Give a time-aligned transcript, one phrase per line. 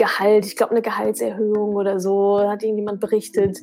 [0.00, 3.58] Gehalt, ich glaube eine Gehaltserhöhung oder so, hat irgendjemand berichtet.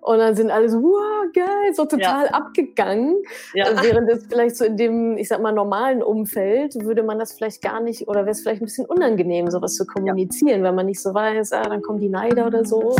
[0.00, 2.32] Und dann sind alle so, wow, geil, so total ja.
[2.32, 3.16] abgegangen.
[3.52, 3.66] Ja.
[3.66, 7.34] Also während es vielleicht so in dem, ich sag mal, normalen Umfeld, würde man das
[7.34, 10.68] vielleicht gar nicht, oder wäre es vielleicht ein bisschen unangenehm, sowas zu kommunizieren, ja.
[10.68, 12.96] wenn man nicht so weiß, ah, dann kommen die Neider oder so.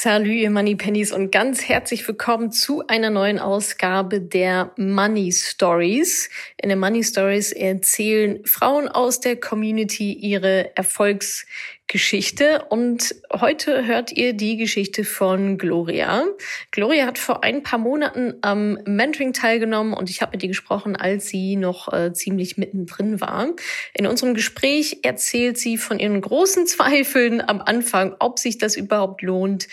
[0.00, 6.30] Salut, ihr Money Pennies und ganz herzlich willkommen zu einer neuen Ausgabe der Money Stories.
[6.56, 11.46] In den Money Stories erzählen Frauen aus der Community ihre Erfolgs
[11.88, 16.26] Geschichte und heute hört ihr die Geschichte von Gloria.
[16.70, 20.96] Gloria hat vor ein paar Monaten am Mentoring teilgenommen und ich habe mit ihr gesprochen,
[20.96, 23.48] als sie noch äh, ziemlich mittendrin war.
[23.94, 29.22] In unserem Gespräch erzählt sie von ihren großen Zweifeln am Anfang, ob sich das überhaupt
[29.22, 29.66] lohnt.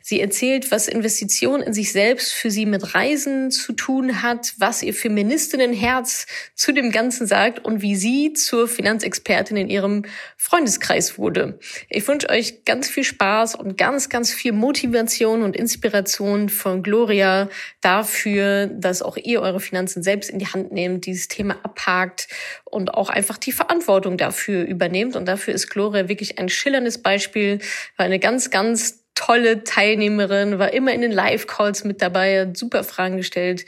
[0.00, 4.82] Sie erzählt, was Investition in sich selbst für sie mit Reisen zu tun hat, was
[4.82, 10.06] ihr Feministinnenherz zu dem Ganzen sagt und wie sie zur Finanzexpertin in ihrem
[10.38, 11.57] Freundeskreis wurde.
[11.88, 17.48] Ich wünsche euch ganz viel Spaß und ganz, ganz viel Motivation und Inspiration von Gloria
[17.80, 22.28] dafür, dass auch ihr eure Finanzen selbst in die Hand nehmt, dieses Thema abhakt
[22.64, 25.16] und auch einfach die Verantwortung dafür übernehmt.
[25.16, 27.58] Und dafür ist Gloria wirklich ein schillerndes Beispiel,
[27.96, 32.84] weil eine ganz, ganz tolle Teilnehmerin, war immer in den Live-Calls mit dabei, hat super
[32.84, 33.66] Fragen gestellt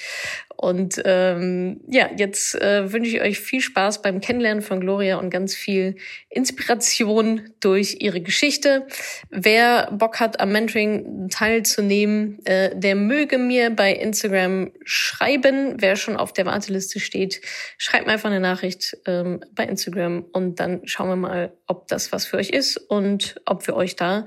[0.61, 5.31] und ähm, ja, jetzt äh, wünsche ich euch viel Spaß beim Kennenlernen von Gloria und
[5.31, 5.97] ganz viel
[6.29, 8.87] Inspiration durch ihre Geschichte.
[9.31, 15.77] Wer Bock hat, am Mentoring teilzunehmen, äh, der möge mir bei Instagram schreiben.
[15.79, 17.41] Wer schon auf der Warteliste steht,
[17.79, 22.13] schreibt mir einfach eine Nachricht ähm, bei Instagram und dann schauen wir mal, ob das
[22.13, 24.27] was für euch ist und ob wir euch da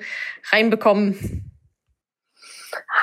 [0.51, 1.52] reinbekommen.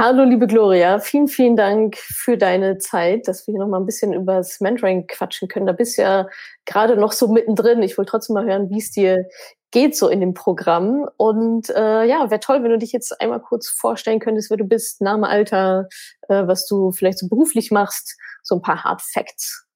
[0.02, 0.98] Hallo, liebe Gloria.
[0.98, 4.58] Vielen, vielen Dank für deine Zeit, dass wir hier noch mal ein bisschen über das
[4.58, 5.66] Mentoring quatschen können.
[5.66, 6.26] Da bist du ja
[6.64, 7.82] gerade noch so mittendrin.
[7.82, 9.28] Ich wollte trotzdem mal hören, wie es dir
[9.70, 11.06] geht so in dem Programm.
[11.18, 14.64] Und äh, ja, wäre toll, wenn du dich jetzt einmal kurz vorstellen könntest, wer du
[14.64, 15.86] bist, Name, Alter,
[16.30, 19.66] äh, was du vielleicht so beruflich machst, so ein paar Hard Facts.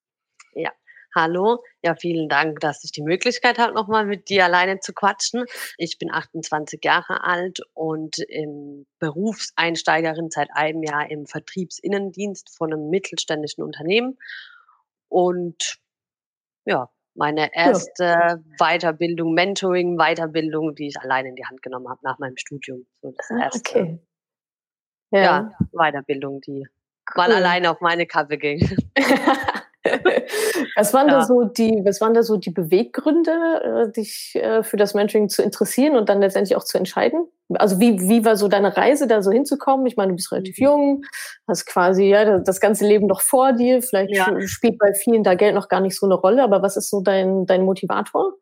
[0.55, 0.71] Ja,
[1.15, 5.45] Hallo, ja, vielen Dank, dass ich die Möglichkeit habe, nochmal mit dir alleine zu quatschen.
[5.79, 12.91] Ich bin 28 Jahre alt und im Berufseinsteigerin seit einem Jahr im Vertriebsinnendienst von einem
[12.91, 14.19] mittelständischen Unternehmen.
[15.09, 15.79] Und
[16.65, 18.43] ja, meine erste.
[18.59, 22.87] Weiterbildung, Mentoring, Weiterbildung, die ich alleine in die Hand genommen habe nach meinem Studium.
[23.03, 23.99] So das ah, erste, okay.
[25.13, 25.23] Ja.
[25.23, 25.53] ja.
[25.71, 27.15] Weiterbildung, die cool.
[27.17, 28.59] mal alleine auf meine Kappe ging.
[30.77, 31.21] was waren ja.
[31.21, 33.33] da so die, was waren da so die Beweggründe,
[33.87, 37.27] äh, dich äh, für das Mentoring zu interessieren und dann letztendlich auch zu entscheiden?
[37.55, 39.87] Also wie, wie war so deine Reise, da so hinzukommen?
[39.87, 40.65] Ich meine, du bist relativ mhm.
[40.65, 41.05] jung,
[41.47, 43.83] hast quasi ja das ganze Leben noch vor dir.
[43.83, 44.41] Vielleicht ja.
[44.47, 47.00] spielt bei vielen da Geld noch gar nicht so eine Rolle, aber was ist so
[47.00, 48.33] dein, dein Motivator?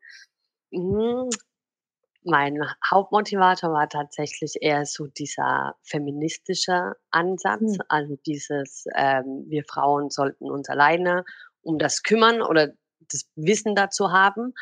[2.25, 7.83] Mein Hauptmotivator war tatsächlich eher so dieser feministische Ansatz, mhm.
[7.89, 11.25] also dieses, ähm, wir Frauen sollten uns alleine
[11.63, 12.73] um das kümmern oder
[13.11, 14.55] das Wissen dazu haben,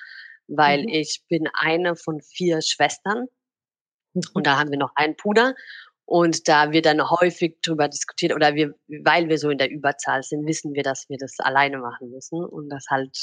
[0.47, 0.88] weil mhm.
[0.88, 3.26] ich bin eine von vier Schwestern
[4.15, 4.22] mhm.
[4.34, 5.54] und da haben wir noch einen Bruder
[6.10, 10.22] und da wird dann häufig drüber diskutiert oder wir, weil wir so in der Überzahl
[10.22, 13.16] sind, wissen wir, dass wir das alleine machen müssen und das halt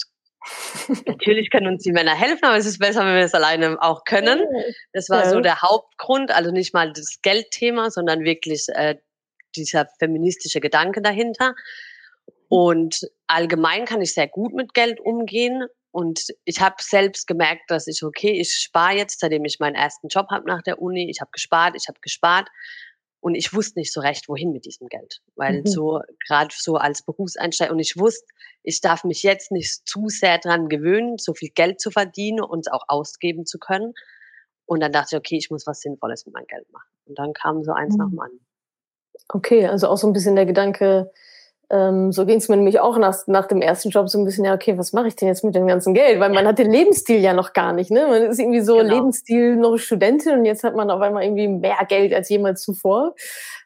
[1.05, 4.03] Natürlich können uns die Männer helfen, aber es ist besser, wenn wir es alleine auch
[4.05, 4.41] können.
[4.93, 8.95] Das war so der Hauptgrund, also nicht mal das Geldthema, sondern wirklich äh,
[9.55, 11.55] dieser feministische Gedanke dahinter.
[12.49, 15.65] Und allgemein kann ich sehr gut mit Geld umgehen.
[15.91, 20.07] Und ich habe selbst gemerkt, dass ich, okay, ich spare jetzt, seitdem ich meinen ersten
[20.07, 21.09] Job habe nach der Uni.
[21.09, 22.47] Ich habe gespart, ich habe gespart.
[23.19, 25.21] Und ich wusste nicht so recht, wohin mit diesem Geld.
[25.35, 25.65] Weil mhm.
[25.65, 28.25] so, gerade so als Berufseinsteiger, und ich wusste,
[28.63, 32.71] ich darf mich jetzt nicht zu sehr dran gewöhnen, so viel Geld zu verdienen und
[32.71, 33.93] auch ausgeben zu können.
[34.65, 36.89] Und dann dachte ich, okay, ich muss was Sinnvolles mit meinem Geld machen.
[37.05, 37.99] Und dann kam so eins mhm.
[37.99, 38.47] nach dem anderen.
[39.29, 41.11] Okay, also auch so ein bisschen der Gedanke,
[41.69, 44.45] ähm, so ging es mir nämlich auch nach, nach dem ersten Job so ein bisschen,
[44.45, 46.19] ja, okay, was mache ich denn jetzt mit dem ganzen Geld?
[46.19, 47.91] Weil man hat den Lebensstil ja noch gar nicht.
[47.91, 48.07] Ne?
[48.07, 48.95] Man ist irgendwie so genau.
[48.95, 53.15] Lebensstil noch Studentin und jetzt hat man auf einmal irgendwie mehr Geld als jemals zuvor.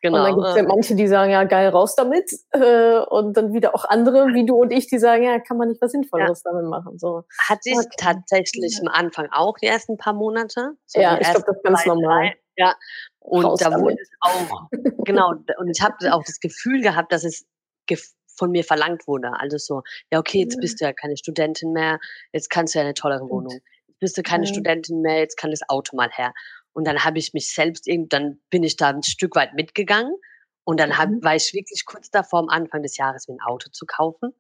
[0.01, 0.17] Genau.
[0.17, 2.31] Und dann gibt es ja manche, die sagen, ja, geil, raus damit.
[2.51, 5.69] Äh, und dann wieder auch andere, wie du und ich, die sagen, ja, kann man
[5.69, 6.51] nicht was Sinnvolleres ja.
[6.51, 6.97] damit machen.
[6.97, 7.23] So.
[7.47, 7.89] Hatte ich okay.
[7.97, 10.71] tatsächlich am Anfang auch die ersten paar Monate.
[10.87, 12.33] So ja, ich glaube, das ist ganz normal.
[12.57, 12.75] Ja,
[13.19, 14.67] und Raus da wurde es auch,
[15.05, 17.45] genau, und ich habe auch das Gefühl gehabt, dass es
[17.97, 19.31] von mir verlangt wurde.
[19.39, 21.99] Also so, ja, okay, jetzt bist du ja keine Studentin mehr,
[22.33, 23.59] jetzt kannst du ja eine tollere Wohnung.
[23.87, 24.51] Jetzt bist du keine ja.
[24.51, 26.33] Studentin mehr, jetzt kann das Auto mal her.
[26.73, 30.15] Und dann habe ich mich selbst, dann bin ich da ein Stück weit mitgegangen
[30.63, 31.23] Und dann hab, mhm.
[31.23, 34.33] war ich wirklich kurz davor, am Anfang des Jahres mir ein Auto zu kaufen.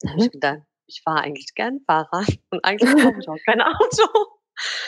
[0.00, 0.32] Da habe ich mhm.
[0.32, 4.41] gedacht, ich fahre eigentlich gern Fahrrad und eigentlich kaufe ich auch kein Auto.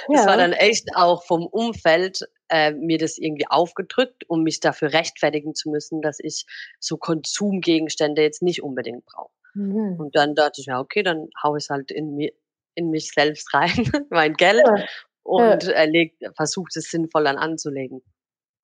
[0.09, 0.27] Das ja.
[0.27, 5.55] war dann echt auch vom Umfeld äh, mir das irgendwie aufgedrückt, um mich dafür rechtfertigen
[5.55, 6.47] zu müssen, dass ich
[6.79, 9.33] so Konsumgegenstände jetzt nicht unbedingt brauche.
[9.55, 9.97] Mhm.
[9.99, 12.33] Und dann dachte ich mir, okay, dann hau ich halt in, mir,
[12.75, 13.71] in mich selbst rein,
[14.11, 14.85] mein Geld ja.
[15.23, 15.85] und ja.
[15.85, 18.03] Äh, versuche es sinnvoll dann anzulegen.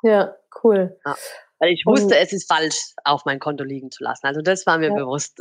[0.02, 0.98] Ja, cool.
[1.04, 1.16] Ja.
[1.58, 4.26] Weil ich wusste, und, es ist falsch, auf mein Konto liegen zu lassen.
[4.26, 5.38] Also das war mir bewusst.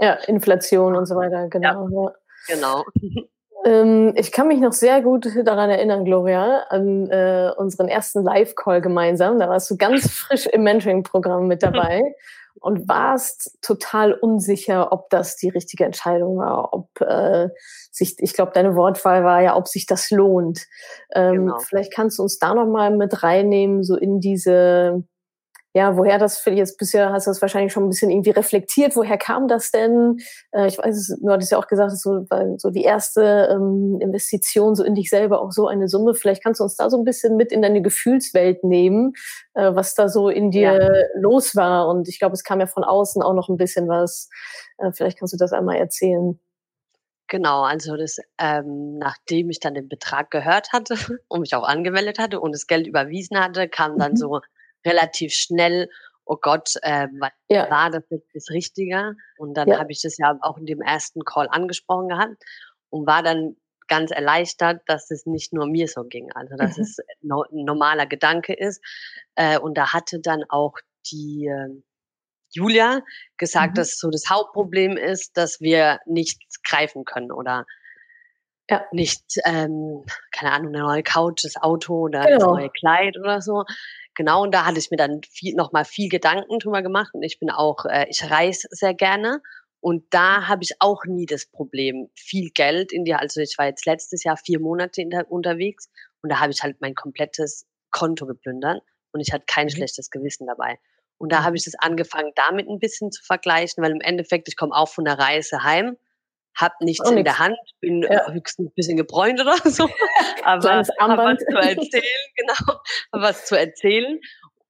[0.00, 1.88] Ja, Inflation und so weiter, genau.
[1.88, 2.14] Ja,
[2.46, 2.84] genau.
[3.66, 8.80] Ähm, ich kann mich noch sehr gut daran erinnern, Gloria, an äh, unseren ersten Live-Call
[8.80, 9.40] gemeinsam.
[9.40, 12.14] Da warst du ganz frisch im Mentoring-Programm mit dabei
[12.60, 17.48] und warst total unsicher, ob das die richtige Entscheidung war, ob äh,
[17.90, 20.66] sich, ich glaube, deine Wortwahl war ja, ob sich das lohnt.
[21.12, 21.58] Ähm, genau.
[21.58, 25.02] Vielleicht kannst du uns da noch mal mit reinnehmen, so in diese
[25.76, 28.96] ja, woher das für jetzt bisher hast du das wahrscheinlich schon ein bisschen irgendwie reflektiert.
[28.96, 30.16] Woher kam das denn?
[30.52, 32.24] Äh, ich weiß es, du hattest ja auch gesagt, es so,
[32.56, 36.14] so die erste ähm, Investition so in dich selber auch so eine Summe.
[36.14, 39.12] Vielleicht kannst du uns da so ein bisschen mit in deine Gefühlswelt nehmen,
[39.52, 41.20] äh, was da so in dir ja.
[41.20, 41.88] los war.
[41.88, 44.30] Und ich glaube, es kam ja von außen auch noch ein bisschen was.
[44.78, 46.40] Äh, vielleicht kannst du das einmal erzählen.
[47.28, 50.96] Genau, also das, ähm, nachdem ich dann den Betrag gehört hatte
[51.28, 54.16] und mich auch angemeldet hatte und das Geld überwiesen hatte, kam dann mhm.
[54.16, 54.40] so
[54.86, 55.88] relativ schnell,
[56.24, 57.08] oh Gott, äh,
[57.48, 57.70] ja.
[57.70, 59.14] war das jetzt das Richtige?
[59.38, 59.78] Und dann ja.
[59.78, 62.42] habe ich das ja auch in dem ersten Call angesprochen gehabt
[62.90, 63.56] und war dann
[63.88, 66.82] ganz erleichtert, dass es nicht nur mir so ging, also dass mhm.
[66.82, 68.82] es no, ein normaler Gedanke ist.
[69.36, 70.74] Äh, und da hatte dann auch
[71.12, 71.82] die äh,
[72.50, 73.02] Julia
[73.36, 73.74] gesagt, mhm.
[73.76, 77.64] dass so das Hauptproblem ist, dass wir nichts greifen können oder
[78.68, 78.84] ja.
[78.92, 82.38] nicht, ähm, keine Ahnung, eine neue Couch, das Auto oder genau.
[82.38, 83.64] das neue Kleid oder so.
[84.16, 87.10] Genau, und da hatte ich mir dann viel, noch mal viel Gedanken drüber gemacht.
[87.12, 89.42] Und ich bin auch, äh, ich reise sehr gerne.
[89.80, 93.66] Und da habe ich auch nie das Problem, viel Geld in die, also ich war
[93.66, 95.90] jetzt letztes Jahr vier Monate der, unterwegs
[96.22, 98.82] und da habe ich halt mein komplettes Konto geplündert
[99.12, 99.70] und ich hatte kein mhm.
[99.70, 100.80] schlechtes Gewissen dabei.
[101.18, 101.44] Und da mhm.
[101.44, 104.88] habe ich das angefangen, damit ein bisschen zu vergleichen, weil im Endeffekt, ich komme auch
[104.88, 105.96] von der Reise heim
[106.56, 107.24] habe nichts oh, in nix.
[107.24, 108.30] der Hand, bin ja.
[108.32, 109.88] höchstens ein bisschen gebräunt oder so,
[110.44, 112.80] aber habe was zu erzählen, genau,
[113.12, 114.20] was zu erzählen.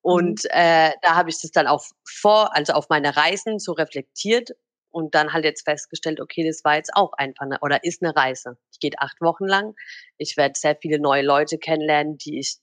[0.03, 0.50] Und mhm.
[0.50, 4.50] äh, da habe ich das dann auch vor, also auf meine Reisen so reflektiert
[4.91, 8.15] und dann halt jetzt festgestellt, okay, das war jetzt auch einfach eine, oder ist eine
[8.15, 8.56] Reise.
[8.73, 9.75] Ich geht acht Wochen lang.
[10.17, 12.56] Ich werde sehr viele neue Leute kennenlernen, die ich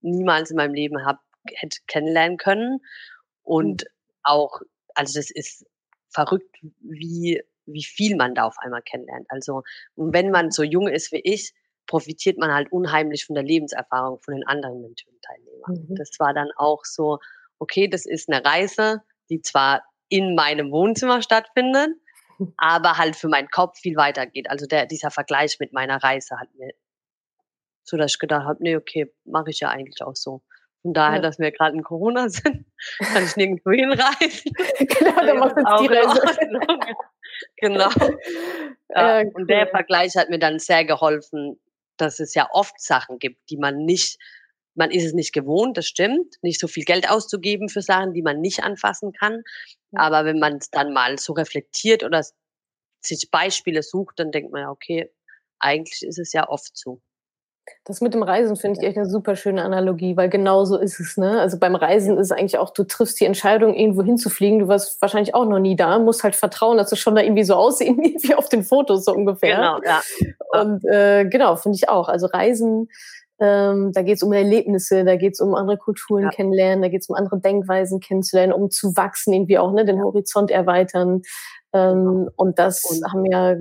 [0.00, 1.20] niemals in meinem Leben hab,
[1.54, 2.80] hätte kennenlernen können.
[3.42, 3.88] Und mhm.
[4.22, 4.60] auch,
[4.94, 5.66] also das ist
[6.10, 9.26] verrückt, wie wie viel man da auf einmal kennenlernt.
[9.28, 9.62] Also,
[9.96, 11.52] wenn man so jung ist wie ich,
[11.86, 15.86] profitiert man halt unheimlich von der Lebenserfahrung von den anderen Mentoring-Teilnehmern.
[15.88, 15.96] Mhm.
[15.96, 17.18] Das war dann auch so,
[17.58, 21.90] okay, das ist eine Reise, die zwar in meinem Wohnzimmer stattfindet,
[22.56, 24.50] aber halt für meinen Kopf viel weiter geht.
[24.50, 26.72] Also der, dieser Vergleich mit meiner Reise hat mir,
[27.84, 30.42] so dass ich gedacht habe, nee, okay, mache ich ja eigentlich auch so.
[30.82, 31.22] Von daher, ja.
[31.22, 32.66] dass wir gerade in Corona sind,
[32.98, 34.52] kann ich nirgendwo hinreisen.
[34.78, 36.20] genau, dann macht jetzt die Reise.
[37.56, 37.90] genau.
[38.90, 39.32] Ja, ja, cool.
[39.34, 41.60] Und der Vergleich hat mir dann sehr geholfen,
[41.96, 44.18] dass es ja oft Sachen gibt, die man nicht,
[44.74, 48.22] man ist es nicht gewohnt, das stimmt, nicht so viel Geld auszugeben für Sachen, die
[48.22, 49.42] man nicht anfassen kann.
[49.92, 52.24] Aber wenn man es dann mal so reflektiert oder
[53.00, 55.12] sich Beispiele sucht, dann denkt man ja, okay,
[55.58, 57.00] eigentlich ist es ja oft so.
[57.84, 61.00] Das mit dem Reisen finde ich echt eine super schöne Analogie, weil genau so ist
[61.00, 61.16] es.
[61.16, 61.40] Ne?
[61.40, 64.58] Also beim Reisen ist es eigentlich auch, du triffst die Entscheidung, irgendwo hinzufliegen.
[64.60, 67.44] Du warst wahrscheinlich auch noch nie da, musst halt vertrauen, dass es schon da irgendwie
[67.44, 69.56] so aussehen wie auf den Fotos so ungefähr.
[69.56, 70.02] Genau, ja.
[70.60, 72.08] Und äh, genau, finde ich auch.
[72.08, 72.88] Also Reisen,
[73.40, 76.30] ähm, da geht es um Erlebnisse, da geht es um andere Kulturen ja.
[76.30, 80.02] kennenlernen, da geht es um andere Denkweisen kennenzulernen, um zu wachsen, irgendwie auch, ne, den
[80.02, 81.22] Horizont erweitern.
[81.72, 83.56] Ähm, und das und haben ja,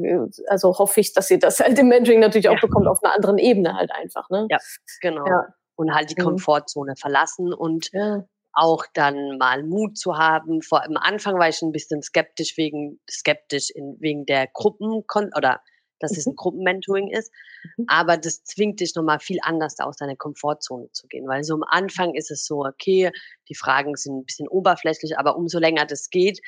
[0.48, 2.62] also hoffe ich, dass ihr das halt im Mentoring natürlich auch ja.
[2.62, 4.30] bekommt, auf einer anderen Ebene halt einfach.
[4.30, 4.48] Ne?
[4.50, 4.58] Ja,
[5.02, 5.26] genau.
[5.26, 5.48] Ja.
[5.76, 6.26] Und halt die mhm.
[6.26, 8.24] Komfortzone verlassen und ja.
[8.54, 10.62] auch dann mal Mut zu haben.
[10.62, 15.04] Vor am Anfang war ich ein bisschen skeptisch wegen skeptisch in, wegen der Gruppen
[15.36, 15.62] oder
[16.02, 16.18] dass mhm.
[16.18, 17.32] es ein Gruppenmentoring ist.
[17.78, 17.86] Mhm.
[17.88, 21.28] Aber das zwingt dich nochmal viel anders aus deiner Komfortzone zu gehen.
[21.28, 23.12] Weil so am Anfang ist es so, okay,
[23.48, 26.42] die Fragen sind ein bisschen oberflächlich, aber umso länger das geht,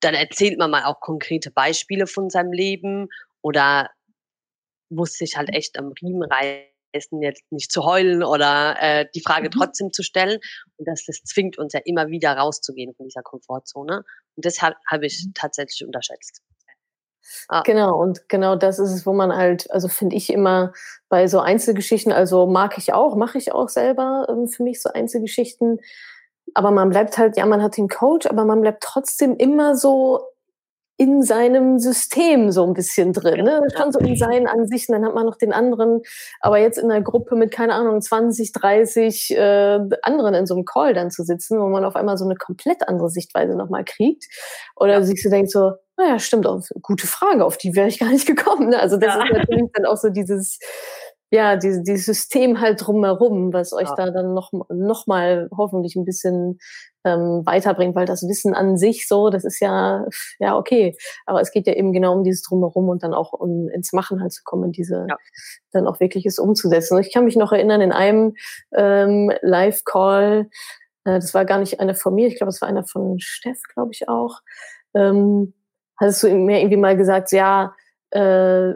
[0.00, 3.08] dann erzählt man mal auch konkrete Beispiele von seinem Leben
[3.42, 3.90] oder
[4.90, 9.48] muss sich halt echt am Riemen reißen, jetzt nicht zu heulen oder äh, die Frage
[9.48, 9.52] mhm.
[9.52, 10.38] trotzdem zu stellen.
[10.76, 14.04] Und das, das zwingt uns ja immer wieder rauszugehen von dieser Komfortzone.
[14.36, 15.34] Und das habe hab ich mhm.
[15.34, 16.42] tatsächlich unterschätzt.
[17.48, 17.62] Ah.
[17.62, 20.72] Genau, und genau das ist es, wo man halt, also finde ich immer
[21.08, 24.90] bei so Einzelgeschichten, also mag ich auch, mache ich auch selber ähm, für mich so
[24.90, 25.78] Einzelgeschichten,
[26.58, 30.24] aber man bleibt halt, ja, man hat den Coach, aber man bleibt trotzdem immer so
[30.96, 33.62] in seinem System so ein bisschen drin, ne?
[33.76, 36.02] schon so in seinen Ansichten, dann hat man noch den anderen,
[36.40, 40.64] aber jetzt in einer Gruppe mit, keine Ahnung, 20, 30 äh, anderen in so einem
[40.64, 44.24] Call dann zu sitzen, wo man auf einmal so eine komplett andere Sichtweise nochmal kriegt
[44.74, 45.02] oder ja.
[45.04, 48.26] sich so denkt so, naja, stimmt, auch, gute Frage, auf die wäre ich gar nicht
[48.26, 48.70] gekommen.
[48.70, 48.80] Ne?
[48.80, 49.22] Also das ja.
[49.22, 50.58] ist natürlich dann auch so dieses,
[51.30, 53.94] ja, dieses, dieses System halt drumherum, was euch ja.
[53.94, 56.58] da dann noch, noch mal hoffentlich ein bisschen
[57.04, 60.06] ähm, weiterbringt, weil das Wissen an sich so, das ist ja,
[60.38, 60.96] ja, okay.
[61.26, 64.20] Aber es geht ja eben genau um dieses Drumherum und dann auch um ins Machen
[64.22, 65.16] halt zu kommen, diese ja.
[65.72, 66.96] dann auch wirkliches umzusetzen.
[66.96, 68.34] Und ich kann mich noch erinnern, in einem
[68.74, 70.48] ähm, Live-Call,
[71.04, 73.60] äh, das war gar nicht einer von mir, ich glaube, es war einer von Steff,
[73.74, 74.40] glaube ich auch,
[74.94, 75.52] ähm,
[76.00, 77.74] hattest du mir irgendwie mal gesagt, ja,
[78.10, 78.72] äh,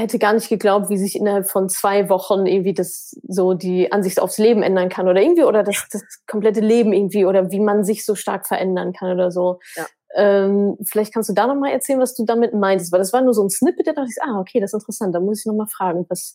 [0.00, 4.20] hätte gar nicht geglaubt, wie sich innerhalb von zwei Wochen irgendwie das so die Ansicht
[4.20, 7.84] aufs Leben ändern kann oder irgendwie oder das, das komplette Leben irgendwie oder wie man
[7.84, 9.60] sich so stark verändern kann oder so.
[9.76, 9.86] Ja.
[10.14, 13.34] Ähm, vielleicht kannst du da nochmal erzählen, was du damit meintest, weil das war nur
[13.34, 15.66] so ein Snippet, da dachte ich, ah, okay, das ist interessant, da muss ich nochmal
[15.66, 16.34] fragen, was.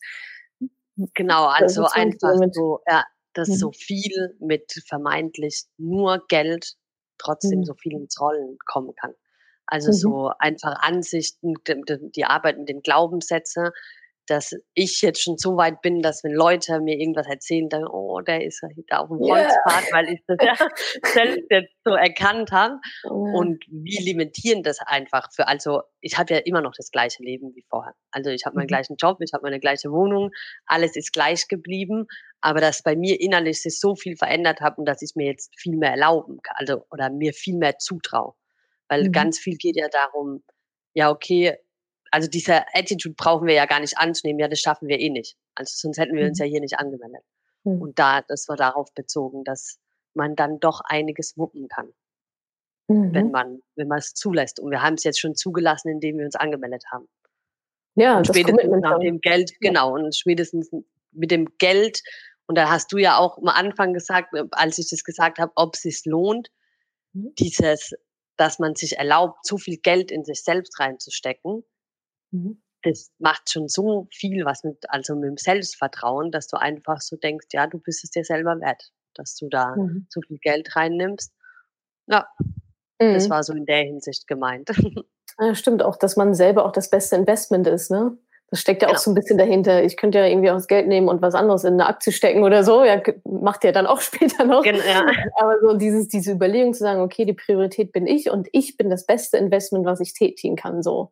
[1.16, 3.04] Genau, also einfach so, ja,
[3.34, 3.54] dass mhm.
[3.54, 6.74] so viel mit vermeintlich nur Geld
[7.18, 7.66] trotzdem mhm.
[7.66, 9.14] so viel ins Rollen kommen kann.
[9.72, 9.94] Also mhm.
[9.94, 13.70] so einfach Ansichten, die, die Arbeit mit den Glaubenssätzen,
[14.28, 18.20] dass ich jetzt schon so weit bin, dass wenn Leute mir irgendwas erzählen, dann, oh,
[18.20, 19.92] der ist ja da auf dem Holzpfad, yeah.
[19.92, 20.54] weil ich das ja
[21.14, 22.80] selbst jetzt so erkannt habe.
[23.06, 23.32] Oh.
[23.34, 27.56] Und wie limitieren das einfach für, also ich habe ja immer noch das gleiche Leben
[27.56, 27.94] wie vorher.
[28.12, 28.76] Also ich habe meinen mhm.
[28.76, 30.32] gleichen Job, ich habe meine gleiche Wohnung,
[30.66, 32.08] alles ist gleich geblieben,
[32.42, 35.58] aber dass bei mir innerlich sich so viel verändert hat und dass ich mir jetzt
[35.58, 38.34] viel mehr erlauben kann, also oder mir viel mehr zutraue.
[38.92, 39.14] Weil mhm.
[39.14, 40.44] ganz viel geht ja darum,
[40.94, 41.56] ja, okay,
[42.12, 45.38] also diese Attitude brauchen wir ja gar nicht anzunehmen, ja, das schaffen wir eh nicht.
[45.56, 46.46] Also sonst hätten wir uns mhm.
[46.46, 47.24] ja hier nicht angemeldet.
[47.64, 47.82] Mhm.
[47.82, 49.80] Und da, das war darauf bezogen, dass
[50.14, 51.94] man dann doch einiges wuppen kann.
[52.90, 53.32] Wenn mhm.
[53.32, 54.60] man, wenn man es zulässt.
[54.60, 57.08] Und wir haben es jetzt schon zugelassen, indem wir uns angemeldet haben.
[57.96, 60.70] Ja, und spätestens nach dem Geld, genau, und spätestens
[61.14, 62.02] mit dem Geld,
[62.48, 65.76] und da hast du ja auch am Anfang gesagt, als ich das gesagt habe, ob
[65.76, 66.50] es sich lohnt,
[67.14, 67.34] mhm.
[67.40, 67.94] dieses
[68.38, 71.64] dass man sich erlaubt, zu viel Geld in sich selbst reinzustecken,
[72.32, 72.62] mhm.
[72.84, 77.16] das macht schon so viel was mit, also mit dem Selbstvertrauen, dass du einfach so
[77.16, 80.08] denkst, ja, du bist es dir selber wert, dass du da mhm.
[80.10, 81.34] so viel Geld reinnimmst.
[82.08, 82.28] Ja,
[83.00, 83.14] mhm.
[83.14, 84.70] das war so in der Hinsicht gemeint.
[85.40, 88.18] Ja, stimmt auch, dass man selber auch das beste Investment ist, ne?
[88.52, 88.98] Das steckt ja genau.
[88.98, 89.82] auch so ein bisschen dahinter.
[89.82, 92.44] Ich könnte ja irgendwie auch das Geld nehmen und was anderes in eine Aktie stecken
[92.44, 92.84] oder so.
[92.84, 94.62] Ja, macht ja dann auch später noch.
[94.64, 95.06] Genau, ja.
[95.38, 98.90] Aber so dieses, diese Überlegung zu sagen, okay, die Priorität bin ich und ich bin
[98.90, 101.12] das beste Investment, was ich tätigen kann, so.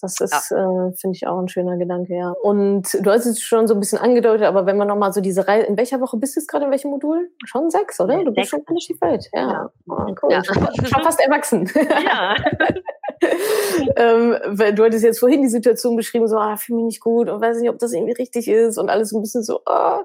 [0.00, 0.56] Das ist, ja.
[0.56, 2.30] äh, finde ich, auch ein schöner Gedanke, ja.
[2.42, 5.48] Und du hast es schon so ein bisschen angedeutet, aber wenn man nochmal so diese
[5.48, 7.30] Reise, in welcher Woche bist du jetzt gerade, in welchem Modul?
[7.44, 8.22] Schon sechs, oder?
[8.22, 9.28] Du bist schon relativ weit.
[9.32, 9.70] Ja, ja.
[9.88, 10.32] Oh, cool.
[10.32, 10.44] Ja.
[10.44, 11.68] Schon, schon fast erwachsen.
[12.04, 12.36] Ja.
[13.96, 14.36] ähm,
[14.76, 17.58] du hattest jetzt vorhin die Situation beschrieben, so, ah, fühle mich nicht gut und weiß
[17.58, 20.04] nicht, ob das irgendwie richtig ist und alles ein bisschen so, ah.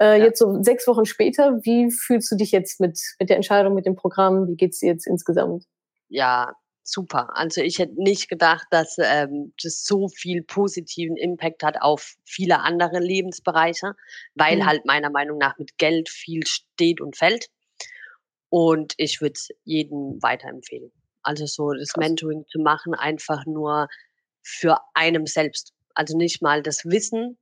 [0.00, 0.26] Äh, ja.
[0.26, 3.86] Jetzt so sechs Wochen später, wie fühlst du dich jetzt mit, mit der Entscheidung, mit
[3.86, 4.46] dem Programm?
[4.46, 5.64] Wie geht's dir jetzt insgesamt?
[6.08, 6.52] Ja,
[6.90, 7.36] super.
[7.36, 12.60] Also ich hätte nicht gedacht, dass ähm, das so viel positiven Impact hat auf viele
[12.60, 13.94] andere Lebensbereiche,
[14.34, 14.66] weil mhm.
[14.66, 17.48] halt meiner Meinung nach mit Geld viel steht und fällt.
[18.50, 20.90] Und ich würde es jedem weiterempfehlen.
[21.22, 23.88] Also so das Mentoring zu machen, einfach nur
[24.42, 25.74] für einem selbst.
[25.94, 27.36] Also nicht mal das Wissen,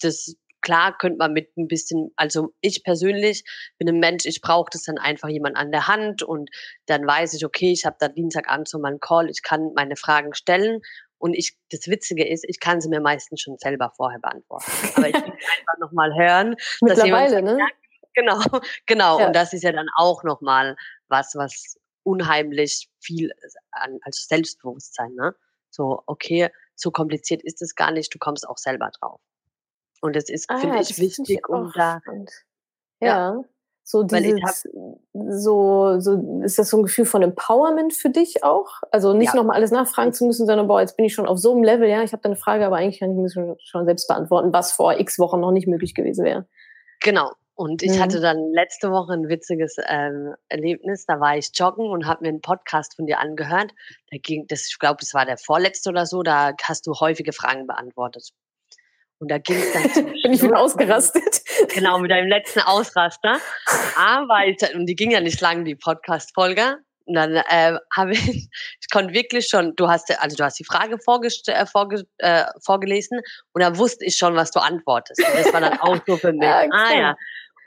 [0.00, 0.36] das
[0.66, 3.44] klar könnte man mit ein bisschen, also ich persönlich
[3.78, 6.50] bin ein Mensch, ich brauche das dann einfach jemand an der Hand und
[6.86, 10.34] dann weiß ich, okay, ich habe da Dienstagabend so meinen Call, ich kann meine Fragen
[10.34, 10.80] stellen
[11.18, 14.72] und ich, das Witzige ist, ich kann sie mir meistens schon selber vorher beantworten.
[14.96, 16.56] Aber ich will einfach nochmal hören.
[16.80, 17.58] Mittlerweile, ne?
[18.14, 18.40] Genau,
[18.86, 19.20] genau.
[19.20, 19.28] Ja.
[19.28, 20.74] Und das ist ja dann auch nochmal
[21.06, 23.30] was, was unheimlich viel
[23.70, 25.36] an, als Selbstbewusstsein, ne?
[25.70, 29.20] So, okay, so kompliziert ist es gar nicht, du kommst auch selber drauf.
[30.00, 32.00] Und es ist, ah, finde ich, wichtig, um da.
[33.00, 33.06] Ja.
[33.06, 33.42] ja.
[33.88, 34.66] So dieses,
[35.12, 38.82] so, so, ist das so ein Gefühl von Empowerment für dich auch?
[38.90, 39.36] Also nicht ja.
[39.36, 41.88] nochmal alles nachfragen zu müssen, sondern boah, jetzt bin ich schon auf so einem Level,
[41.88, 44.52] ja, ich habe da eine Frage, aber eigentlich kann ich mir schon, schon selbst beantworten,
[44.52, 46.48] was vor x Wochen noch nicht möglich gewesen wäre.
[47.00, 47.30] Genau.
[47.54, 48.00] Und ich mhm.
[48.00, 51.06] hatte dann letzte Woche ein witziges ähm, Erlebnis.
[51.06, 53.72] Da war ich joggen und habe mir einen Podcast von dir angehört.
[54.10, 56.24] Da ging, das, ich glaube, das war der vorletzte oder so.
[56.24, 58.30] Da hast du häufige Fragen beantwortet.
[59.18, 61.42] Und da ging es dann Bin ich wieder ausgerastet?
[61.74, 63.38] Genau, mit deinem letzten Ausraster.
[63.96, 66.78] Aber ich, und die ging ja nicht lang, die Podcast-Folge.
[67.06, 68.26] Und dann äh, habe ich,
[68.80, 73.20] ich konnte wirklich schon, du hast, also du hast die Frage äh, vorge äh, vorgelesen
[73.52, 75.20] und da wusste ich schon, was du antwortest.
[75.20, 76.42] Und das war dann auch so für mich.
[76.42, 77.16] Ja, ah ja.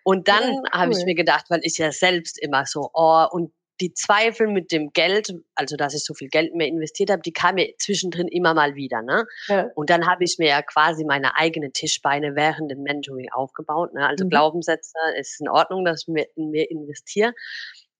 [0.03, 0.69] Und dann ja, cool.
[0.71, 4.71] habe ich mir gedacht, weil ich ja selbst immer so, oh, und die Zweifel mit
[4.71, 8.27] dem Geld, also dass ich so viel Geld mehr investiert habe, die kamen mir zwischendrin
[8.27, 9.01] immer mal wieder.
[9.01, 9.25] Ne?
[9.47, 9.69] Ja.
[9.75, 13.93] Und dann habe ich mir ja quasi meine eigene Tischbeine während dem Mentoring aufgebaut.
[13.93, 14.07] Ne?
[14.07, 14.29] Also mhm.
[14.29, 17.33] Glaubenssätze ist in Ordnung, dass ich mir in mir investiere.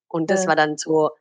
[0.08, 0.50] Und das ja.
[0.50, 1.12] war dann so,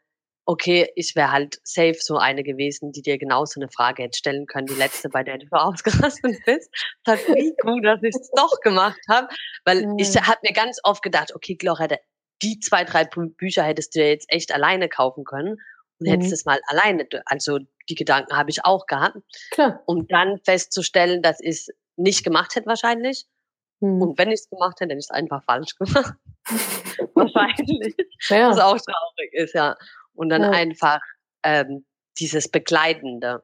[0.49, 4.17] okay, ich wäre halt safe so eine gewesen, die dir genau so eine Frage hätte
[4.17, 6.71] stellen können, die letzte, bei der du ausgerastet bist.
[7.05, 9.29] Das hat wie gut, dass ich es doch gemacht habe,
[9.67, 9.99] weil mhm.
[9.99, 11.89] ich habe mir ganz oft gedacht, okay, Gloria,
[12.43, 15.61] die zwei, drei Bücher hättest du jetzt echt alleine kaufen können
[15.99, 16.11] und mhm.
[16.11, 19.19] hättest es mal alleine, also die Gedanken habe ich auch gehabt.
[19.51, 19.83] Klar.
[19.87, 23.27] Um dann festzustellen, dass ich es nicht gemacht hätte wahrscheinlich.
[23.81, 24.03] Mhm.
[24.03, 26.15] Und wenn ich es gemacht hätte, hätte ich es einfach falsch gemacht.
[27.15, 27.95] wahrscheinlich.
[28.29, 28.51] Ja.
[28.51, 29.77] Was auch traurig ist, ja
[30.19, 30.51] und dann ja.
[30.51, 31.01] einfach
[31.45, 31.87] ähm,
[32.19, 33.43] dieses Begleitende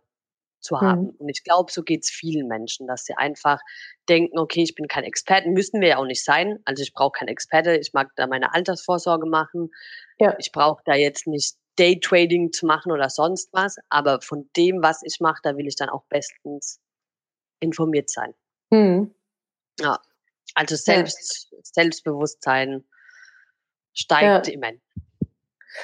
[0.65, 1.03] zu haben.
[1.03, 1.15] Mhm.
[1.19, 3.61] Und ich glaube, so geht's vielen Menschen, dass sie einfach
[4.09, 6.59] denken, okay, ich bin kein Experte, müssen wir ja auch nicht sein.
[6.65, 9.71] Also ich brauche keinen Experte, ich mag da meine Altersvorsorge machen.
[10.19, 10.35] Ja.
[10.39, 15.03] Ich brauche da jetzt nicht Daytrading zu machen oder sonst was, aber von dem, was
[15.05, 16.81] ich mache, da will ich dann auch bestens
[17.61, 18.35] informiert sein.
[18.71, 19.15] Mhm.
[19.81, 19.99] Ja,
[20.55, 21.59] also Selbst, ja.
[21.63, 22.85] Selbstbewusstsein
[23.93, 24.53] steigt ja.
[24.53, 24.81] immens.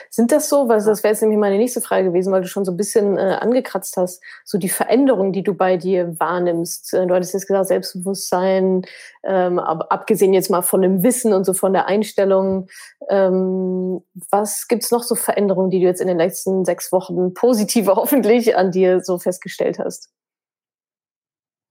[0.09, 2.64] Sind das so, weil das wäre jetzt nämlich meine nächste Frage gewesen, weil du schon
[2.64, 6.94] so ein bisschen äh, angekratzt hast, so die Veränderungen, die du bei dir wahrnimmst.
[6.94, 8.82] Äh, du hattest jetzt gesagt, Selbstbewusstsein,
[9.25, 12.68] ähm, aber abgesehen jetzt mal von dem Wissen und so von der Einstellung,
[13.09, 17.94] ähm, was gibt's noch so Veränderungen, die du jetzt in den letzten sechs Wochen positive
[17.97, 20.11] hoffentlich an dir so festgestellt hast?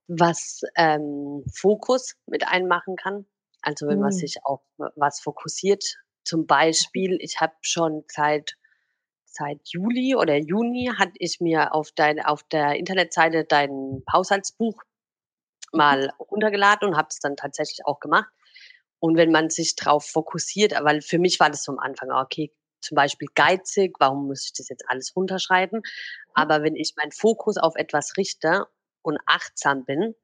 [0.08, 3.26] Was ähm, Fokus mit einmachen kann.
[3.62, 4.18] Also wenn man hm.
[4.18, 4.60] sich auf
[4.96, 5.84] was fokussiert,
[6.24, 8.56] zum Beispiel, ich habe schon seit
[9.32, 14.82] seit Juli oder Juni hatte ich mir auf dein, auf der Internetseite dein Haushaltsbuch
[15.72, 15.78] mhm.
[15.78, 18.30] mal runtergeladen und habe es dann tatsächlich auch gemacht.
[18.98, 22.52] Und wenn man sich darauf fokussiert, weil für mich war das so am Anfang, okay,
[22.82, 25.78] zum Beispiel geizig, warum muss ich das jetzt alles runterschreiben?
[25.78, 26.32] Mhm.
[26.34, 28.66] Aber wenn ich meinen Fokus auf etwas richte
[29.02, 30.14] und achtsam bin,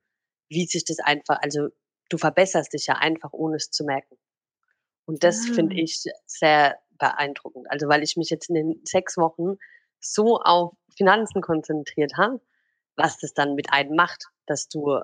[0.48, 1.68] wie sich das einfach, also
[2.09, 4.16] du verbesserst dich ja einfach, ohne es zu merken.
[5.06, 5.54] Und das ah.
[5.54, 7.66] finde ich sehr beeindruckend.
[7.70, 9.56] Also weil ich mich jetzt in den sechs Wochen
[10.00, 12.40] so auf Finanzen konzentriert habe,
[12.96, 15.00] was das dann mit einem macht, dass du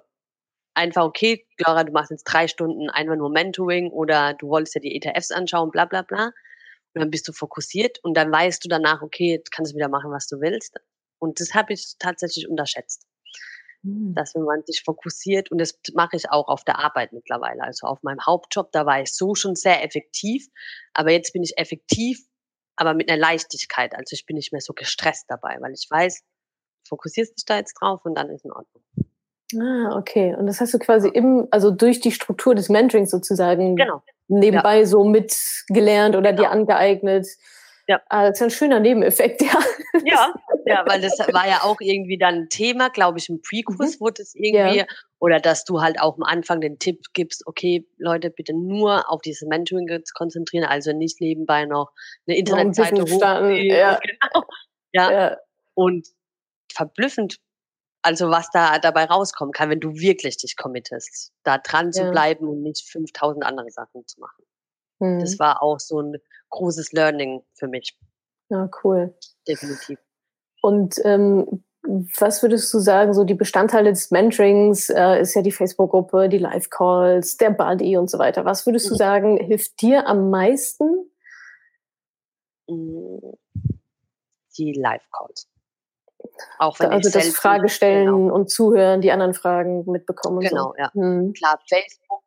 [0.74, 4.80] einfach, okay, Laura, du machst jetzt drei Stunden einfach nur Mentoring oder du wolltest ja
[4.80, 6.32] die ETFs anschauen, bla bla bla.
[6.94, 9.88] Und dann bist du fokussiert und dann weißt du danach, okay, jetzt kannst du wieder
[9.88, 10.78] machen, was du willst.
[11.18, 13.06] Und das habe ich tatsächlich unterschätzt.
[13.82, 14.14] Mhm.
[14.14, 17.86] dass wenn man sich fokussiert, und das mache ich auch auf der Arbeit mittlerweile, also
[17.86, 20.48] auf meinem Hauptjob, da war ich so schon sehr effektiv,
[20.94, 22.24] aber jetzt bin ich effektiv,
[22.76, 26.22] aber mit einer Leichtigkeit, also ich bin nicht mehr so gestresst dabei, weil ich weiß,
[26.88, 28.82] fokussierst dich da jetzt drauf und dann ist in Ordnung.
[29.60, 30.34] Ah, okay.
[30.34, 34.02] Und das hast du quasi im, also durch die Struktur des Mentorings sozusagen genau.
[34.28, 34.86] nebenbei ja.
[34.86, 36.42] so mitgelernt oder genau.
[36.42, 37.26] dir angeeignet.
[37.88, 38.00] Ja.
[38.08, 39.58] Ah, das ist ein schöner Nebeneffekt, ja.
[40.04, 40.34] Ja,
[40.66, 44.00] ja, weil das war ja auch irgendwie dann Thema, glaube ich, im Pre-Kurs mhm.
[44.00, 44.86] wurde es irgendwie, ja.
[45.18, 49.20] oder dass du halt auch am Anfang den Tipp gibst, okay, Leute, bitte nur auf
[49.22, 51.90] dieses Mentoring konzentrieren, also nicht nebenbei noch
[52.26, 53.66] eine Internetseite hochziehen.
[53.66, 53.98] Ja.
[54.22, 54.44] Genau.
[54.92, 55.10] Ja.
[55.10, 55.36] ja.
[55.74, 56.06] Und
[56.72, 57.38] verblüffend,
[58.02, 62.46] also was da dabei rauskommen kann, wenn du wirklich dich committest, da dran zu bleiben
[62.46, 64.44] und nicht 5000 andere Sachen zu machen.
[65.02, 65.20] Mhm.
[65.20, 66.16] Das war auch so ein
[66.50, 67.98] großes Learning für mich.
[68.48, 69.14] Ja, cool.
[69.48, 69.98] Definitiv.
[70.62, 71.64] Und ähm,
[72.18, 76.38] was würdest du sagen, so die Bestandteile des Mentorings äh, ist ja die Facebook-Gruppe, die
[76.38, 78.44] Live-Calls, der Buddy und so weiter.
[78.44, 78.98] Was würdest du mhm.
[78.98, 81.10] sagen, hilft dir am meisten?
[82.68, 83.18] Mm,
[84.56, 85.48] die Live-Calls.
[86.58, 88.34] Auch wenn also das Fragestellen genau.
[88.34, 90.38] und Zuhören, die anderen Fragen mitbekommen.
[90.40, 90.74] Genau, so.
[90.78, 90.92] ja.
[90.94, 91.32] Hm.
[91.32, 92.21] Klar, Facebook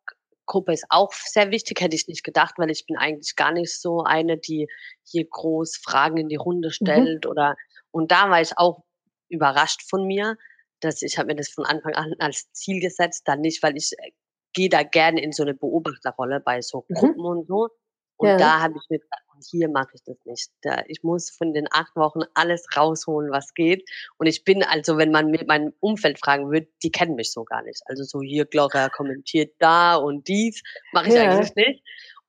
[0.45, 3.79] Gruppe ist auch sehr wichtig, hätte ich nicht gedacht, weil ich bin eigentlich gar nicht
[3.79, 4.67] so eine, die
[5.03, 6.73] hier groß Fragen in die Runde mhm.
[6.73, 7.31] stellt mhm.
[7.31, 7.55] oder
[7.91, 8.83] und da war ich auch
[9.29, 10.37] überrascht von mir,
[10.81, 13.93] dass ich habe mir das von Anfang an als Ziel gesetzt, dann nicht, weil ich
[13.97, 14.11] äh,
[14.53, 16.93] gehe da gerne in so eine Beobachterrolle bei so mhm.
[16.95, 17.25] Gruppen mhm.
[17.25, 17.69] und so.
[18.17, 18.37] Und ja.
[18.37, 20.51] da habe ich mir gedacht, hier mache ich das nicht.
[20.87, 23.87] Ich muss von den acht Wochen alles rausholen, was geht.
[24.17, 27.43] Und ich bin also, wenn man mit meinem Umfeld fragen würde, die kennen mich so
[27.43, 27.81] gar nicht.
[27.85, 30.61] Also so hier, Gloria kommentiert da und dies,
[30.93, 31.31] mache ich ja.
[31.31, 31.83] eigentlich nicht.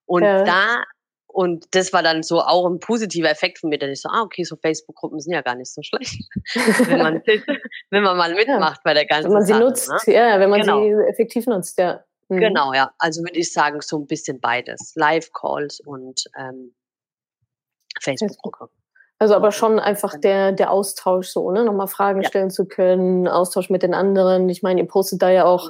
[0.07, 0.45] Und ja.
[0.45, 0.85] da,
[1.27, 4.23] und das war dann so auch ein positiver Effekt von mir, dass ich so, ah,
[4.23, 6.25] okay, so Facebook-Gruppen sind ja gar nicht so schlecht.
[6.89, 7.23] wenn, man,
[7.91, 10.15] wenn man mal mitmacht bei der ganzen Wenn man sie Sache, nutzt, ne?
[10.15, 10.83] ja, wenn man genau.
[10.83, 12.05] sie effektiv nutzt, ja.
[12.29, 12.41] Mhm.
[12.41, 12.93] Genau, ja.
[12.99, 14.93] Also würde ich sagen, so ein bisschen beides.
[14.95, 16.75] Live-Calls und ähm,
[18.01, 18.69] Facebook-Gruppe.
[19.19, 21.65] Also aber schon einfach der, der Austausch so, ne?
[21.65, 22.29] Nochmal Fragen ja.
[22.29, 24.49] stellen zu können, Austausch mit den anderen.
[24.51, 25.69] Ich meine, ihr postet da ja auch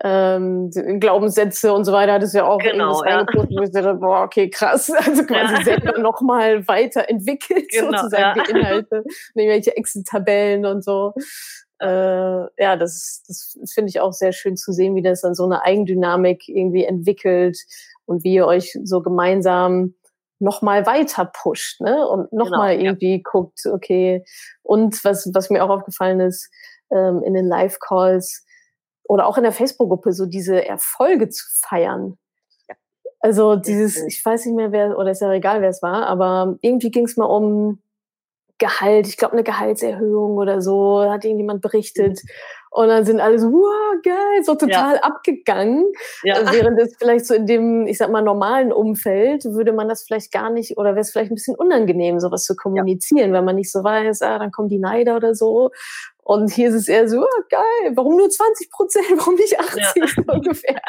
[0.00, 0.36] genau.
[0.36, 3.26] ähm, Glaubenssätze und so weiter, hat es ja auch genau, ja.
[3.34, 5.64] wo ich dachte, boah, okay, krass, also quasi ja.
[5.64, 8.44] selber nochmal weiterentwickelt, genau, sozusagen ja.
[8.44, 11.12] die Inhalte, irgendwelche Excel-Tabellen und so.
[11.80, 15.44] Äh, ja, das, das finde ich auch sehr schön zu sehen, wie das dann so
[15.44, 17.58] eine Eigendynamik irgendwie entwickelt
[18.06, 19.94] und wie ihr euch so gemeinsam
[20.38, 22.06] nochmal weiter pusht, ne?
[22.06, 23.20] Und nochmal genau, irgendwie ja.
[23.22, 24.24] guckt, okay.
[24.62, 26.50] Und was, was mir auch aufgefallen ist,
[26.90, 28.46] ähm, in den Live-Calls,
[29.08, 32.18] oder auch in der Facebook-Gruppe so diese Erfolge zu feiern.
[33.20, 36.56] Also dieses, ich weiß nicht mehr wer, oder ist ja egal, wer es war, aber
[36.60, 37.82] irgendwie ging es mal um
[38.58, 42.22] Gehalt, ich glaube eine Gehaltserhöhung oder so, hat irgendjemand berichtet.
[42.22, 42.28] Mhm.
[42.76, 45.00] Und dann sind alle so, wow, geil, so total ja.
[45.00, 45.86] abgegangen.
[46.24, 46.40] Ja.
[46.40, 50.02] Äh, während es vielleicht so in dem, ich sag mal, normalen Umfeld würde man das
[50.02, 53.36] vielleicht gar nicht, oder wäre es vielleicht ein bisschen unangenehm, sowas zu kommunizieren, ja.
[53.36, 55.70] weil man nicht so weiß, ah, dann kommen die Neider oder so.
[56.22, 59.82] Und hier ist es eher so, oh, geil, warum nur 20 Prozent, warum nicht 80
[59.96, 60.06] ja.
[60.08, 60.82] so ungefähr?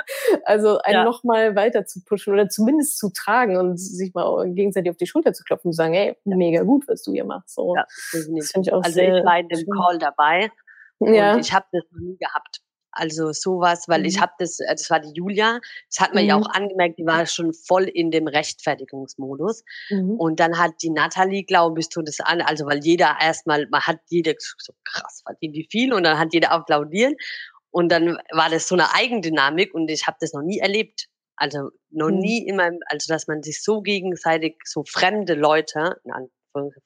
[0.43, 1.03] Also einen ja.
[1.05, 5.31] nochmal weiter zu pushen oder zumindest zu tragen und sich mal gegenseitig auf die Schulter
[5.31, 6.35] zu klopfen und zu sagen, hey, ja.
[6.35, 7.55] mega gut, was du hier machst.
[7.55, 10.51] So, ja, das ich auch also sehr ich war in dem Call dabei
[10.99, 11.37] und ja.
[11.37, 12.61] ich habe das noch nie gehabt.
[12.97, 14.05] Also sowas, weil mhm.
[14.07, 16.29] ich habe das, äh, das war die Julia, das hat man mhm.
[16.29, 19.63] ja auch angemerkt, die war schon voll in dem Rechtfertigungsmodus.
[19.89, 20.19] Mhm.
[20.19, 23.81] Und dann hat die Natalie, glaube ich, tut das an, also weil jeder erstmal, man
[23.81, 27.21] hat jeder so krass verdient die viel und dann hat jeder applaudiert.
[27.69, 31.07] Und dann war das so eine Eigendynamik und ich habe das noch nie erlebt.
[31.35, 32.17] Also noch mhm.
[32.17, 36.01] nie in meinem, also dass man sich so gegenseitig, so fremde Leute,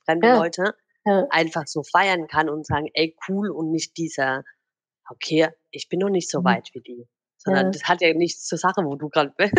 [0.05, 0.37] fremde ja.
[0.37, 1.25] Leute, ja.
[1.29, 4.43] einfach so feiern kann und sagen, ey, cool und nicht dieser,
[5.09, 6.45] okay, ich bin noch nicht so mhm.
[6.45, 7.07] weit wie die.
[7.37, 7.71] Sondern ja.
[7.71, 9.53] das hat ja nichts zur Sache, wo du gerade bist.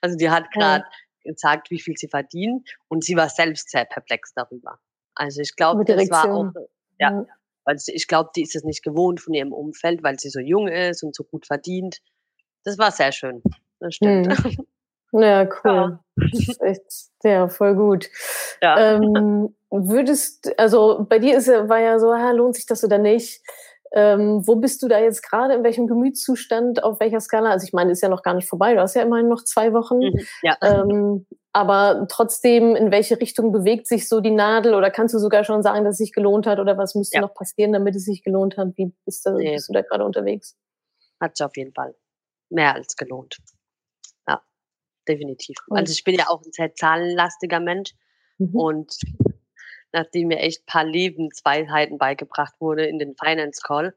[0.00, 1.32] Also die hat gerade ja.
[1.32, 4.78] gesagt, wie viel sie verdient und sie war selbst sehr perplex darüber.
[5.14, 6.52] Also ich glaube, das war auch,
[6.98, 7.26] ja, ja.
[7.64, 10.68] weil ich glaube, die ist es nicht gewohnt von ihrem Umfeld, weil sie so jung
[10.68, 11.98] ist und so gut verdient.
[12.64, 13.42] Das war sehr schön.
[13.78, 14.26] Das stimmt.
[14.26, 14.66] Mhm.
[15.20, 15.50] Ja, cool.
[15.64, 16.00] Ja.
[16.60, 16.82] Echt,
[17.22, 18.08] ja, voll gut.
[18.60, 18.94] Ja.
[18.94, 23.42] Ähm, würdest, also bei dir ist, war ja so, ja, lohnt sich das oder nicht?
[23.92, 25.54] Ähm, wo bist du da jetzt gerade?
[25.54, 26.82] In welchem Gemütszustand?
[26.82, 27.50] Auf welcher Skala?
[27.50, 28.74] Also ich meine, ist ja noch gar nicht vorbei.
[28.74, 29.98] Du hast ja immerhin noch zwei Wochen.
[29.98, 30.56] Mhm, ja.
[30.62, 34.74] Ähm, aber trotzdem, in welche Richtung bewegt sich so die Nadel?
[34.74, 36.58] Oder kannst du sogar schon sagen, dass es sich gelohnt hat?
[36.58, 37.20] Oder was müsste ja.
[37.20, 38.68] noch passieren, damit es sich gelohnt hat?
[38.76, 39.52] Wie bist du, nee.
[39.52, 40.56] bist du da gerade unterwegs?
[41.20, 41.94] Hat sich auf jeden Fall
[42.50, 43.38] mehr als gelohnt.
[45.06, 45.56] Definitiv.
[45.70, 47.92] Also ich bin ja auch ein sehr zahlenlastiger Mensch.
[48.38, 48.54] Mhm.
[48.54, 48.98] Und
[49.92, 53.94] nachdem mir echt ein paar Lebensweisheiten beigebracht wurde in den Finance Call,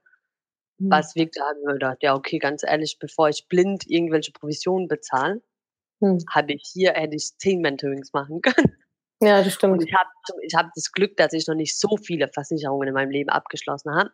[0.78, 0.92] mhm.
[0.92, 5.42] was wirklich haben wir gedacht, ja, okay, ganz ehrlich, bevor ich blind irgendwelche Provisionen bezahle,
[6.00, 6.20] mhm.
[6.30, 8.76] habe ich hier, hätte ich zehn Mentorings machen können.
[9.20, 9.74] Ja, das stimmt.
[9.74, 10.10] Und ich habe
[10.44, 13.96] ich hab das Glück, dass ich noch nicht so viele Versicherungen in meinem Leben abgeschlossen
[13.96, 14.12] habe.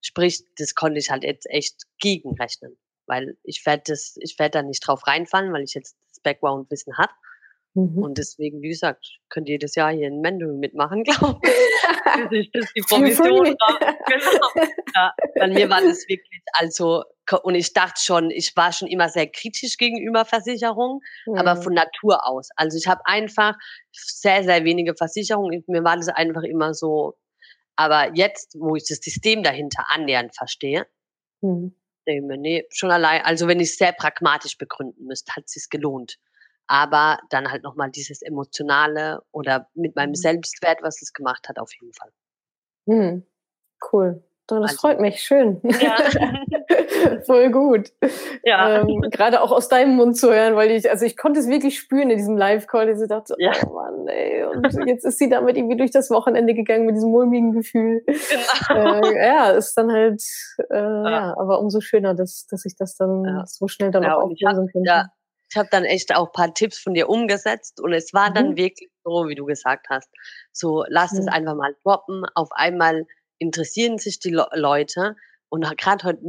[0.00, 2.78] Sprich, das konnte ich halt jetzt echt gegenrechnen.
[3.10, 6.96] Weil ich werde das, ich werde da nicht drauf reinfallen, weil ich jetzt das Background-Wissen
[6.96, 7.12] habe.
[7.74, 7.98] Mhm.
[7.98, 11.40] Und deswegen, wie gesagt, könnt ihr jedes Jahr hier in Mendel mitmachen, glaube
[12.30, 12.50] ich.
[12.52, 14.66] das ist die Provision genau.
[14.94, 17.04] Ja, bei mir war das wirklich, also,
[17.42, 21.36] und ich dachte schon, ich war schon immer sehr kritisch gegenüber Versicherungen, mhm.
[21.36, 22.48] aber von Natur aus.
[22.54, 23.54] Also ich habe einfach
[23.92, 25.64] sehr, sehr wenige Versicherungen.
[25.66, 27.16] Mir war das einfach immer so,
[27.74, 30.86] aber jetzt, wo ich das System dahinter annähernd verstehe,
[31.40, 31.74] mhm.
[32.06, 35.68] Mir, nee, schon allein, also wenn ich es sehr pragmatisch begründen müsste, hat es sich
[35.70, 36.18] gelohnt
[36.70, 40.14] aber dann halt nochmal dieses Emotionale oder mit meinem mhm.
[40.14, 42.12] Selbstwert, was es gemacht hat, auf jeden Fall.
[42.86, 43.26] Hm.
[43.92, 44.22] Cool.
[44.58, 45.60] Das also, freut mich, schön.
[45.80, 45.96] Ja.
[47.26, 47.90] Voll gut.
[48.44, 48.80] Ja.
[48.80, 51.78] Ähm, Gerade auch aus deinem Mund zu hören, weil ich, also ich konnte es wirklich
[51.78, 53.52] spüren in diesem Live-Call, dass ich dachte, ja.
[53.66, 57.10] oh Mann, ey, und jetzt ist sie damit irgendwie durch das Wochenende gegangen mit diesem
[57.10, 58.02] mulmigen Gefühl.
[58.06, 59.00] Genau.
[59.00, 60.22] Äh, ja, ist dann halt,
[60.70, 61.10] äh, ja.
[61.10, 61.36] ja.
[61.38, 63.44] aber umso schöner, dass, dass ich das dann ja.
[63.46, 64.88] so schnell dann auch auflösen konnte.
[64.88, 65.06] Ja,
[65.50, 68.34] ich habe dann echt auch paar Tipps von dir umgesetzt und es war mhm.
[68.34, 70.08] dann wirklich so, wie du gesagt hast.
[70.52, 71.20] So, lass mhm.
[71.20, 72.24] es einfach mal droppen.
[72.34, 73.06] Auf einmal
[73.40, 75.16] interessieren sich die Le Leute.
[75.48, 76.20] Und gerade heute,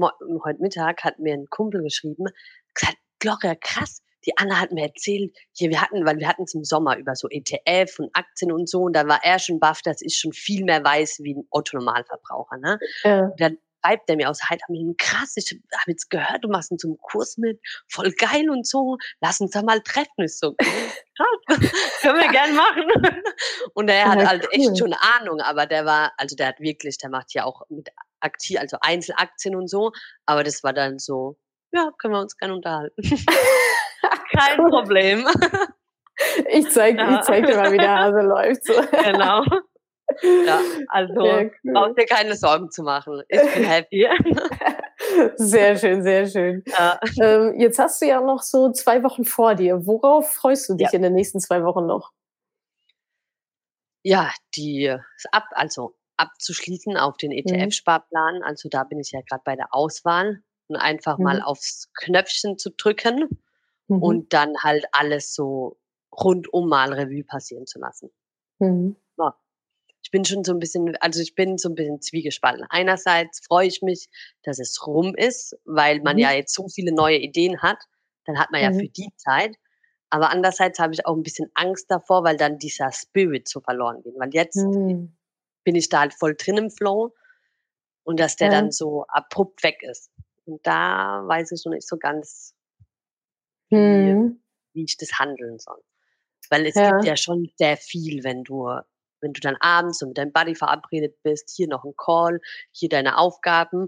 [0.43, 2.25] heute Mittag hat mir ein Kumpel geschrieben,
[2.73, 6.55] gesagt, Gloria, krass, die Anna hat mir erzählt, hier, wir hatten, weil wir hatten es
[6.55, 9.81] im Sommer über so ETF und Aktien und so, und da war er schon baff,
[9.83, 12.57] dass ich schon viel mehr weiß wie ein Otto-Normalverbraucher.
[12.57, 12.79] Ne?
[13.03, 13.31] Ja.
[13.37, 16.97] Dann schreibt der mir aus Heidammen, krass, ich habe jetzt gehört, du machst einen zum
[16.99, 20.23] Kurs mit, voll geil und so, lass uns da mal treffen.
[20.23, 20.55] Ist so,
[22.01, 23.21] können wir gern machen.
[23.73, 24.49] Und er hat halt cool.
[24.51, 27.89] echt schon Ahnung, aber der war, also der hat wirklich, der macht ja auch mit
[28.19, 29.91] aktiv, also Einzelaktien und so,
[30.25, 31.37] aber das war dann so,
[31.71, 33.01] ja, können wir uns gerne unterhalten.
[34.31, 34.69] Kein cool.
[34.69, 35.27] Problem.
[36.49, 37.15] Ich zeig, ja.
[37.15, 38.65] ich zeig dir mal, wie der Hase läuft.
[38.65, 38.73] So.
[39.03, 39.43] Genau.
[40.45, 41.51] Ja, also cool.
[41.63, 43.21] brauchst dir keine Sorgen zu machen.
[43.27, 44.07] Ich bin happy.
[45.35, 46.63] Sehr schön, sehr schön.
[46.67, 46.99] Ja.
[47.21, 49.85] Ähm, jetzt hast du ja noch so zwei Wochen vor dir.
[49.85, 50.93] Worauf freust du dich ja.
[50.93, 52.11] in den nächsten zwei Wochen noch?
[54.03, 54.95] Ja, die
[55.31, 58.37] ab, also abzuschließen auf den ETF-Sparplan.
[58.37, 58.43] Mhm.
[58.43, 61.23] Also da bin ich ja gerade bei der Auswahl und einfach mhm.
[61.23, 63.27] mal aufs Knöpfchen zu drücken
[63.87, 64.01] mhm.
[64.01, 65.77] und dann halt alles so
[66.11, 68.11] rundum mal Revue passieren zu lassen.
[70.03, 72.65] Ich bin schon so ein bisschen, also ich bin so ein bisschen zwiegespalten.
[72.69, 74.09] Einerseits freue ich mich,
[74.43, 76.21] dass es rum ist, weil man mhm.
[76.21, 77.77] ja jetzt so viele neue Ideen hat.
[78.25, 78.93] Dann hat man ja für mhm.
[78.93, 79.55] die Zeit.
[80.09, 84.01] Aber andererseits habe ich auch ein bisschen Angst davor, weil dann dieser Spirit so verloren
[84.01, 84.15] geht.
[84.17, 85.15] Weil jetzt mhm.
[85.63, 87.13] bin ich da halt voll drin im Flow
[88.03, 88.59] und dass der ja.
[88.59, 90.11] dann so abrupt weg ist.
[90.45, 92.53] Und da weiß ich noch nicht so ganz,
[93.69, 94.41] wie, mhm.
[94.73, 95.81] wie ich das handeln soll.
[96.49, 96.91] Weil es ja.
[96.91, 98.67] gibt ja schon sehr viel, wenn du,
[99.21, 102.89] wenn du dann abends so mit deinem Buddy verabredet bist, hier noch ein Call, hier
[102.89, 103.87] deine Aufgaben.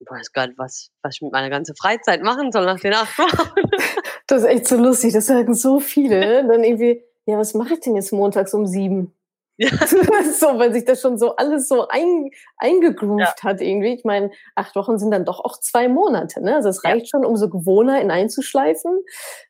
[0.00, 2.94] Ich weiß gar nicht, was, was ich mit meiner ganzen Freizeit machen soll nach den
[2.94, 3.70] acht Wochen.
[4.30, 5.14] Das ist echt so lustig.
[5.14, 6.46] Das sagen so viele.
[6.46, 9.17] Dann irgendwie, ja, was mache ich denn jetzt montags um sieben?
[9.58, 9.70] Ja.
[10.32, 13.50] so, weil sich das schon so alles so ein, eingegroovt ja.
[13.50, 13.92] hat irgendwie.
[13.92, 16.40] Ich meine, acht Wochen sind dann doch auch zwei Monate.
[16.40, 16.54] Ne?
[16.54, 17.18] Also es reicht ja.
[17.18, 19.02] schon, um so Gewohnheiten einzuschleifen.